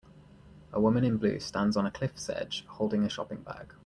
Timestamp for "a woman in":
0.73-1.17